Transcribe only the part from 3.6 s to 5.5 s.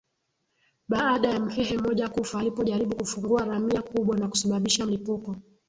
kubwa na kusababisha mlipuko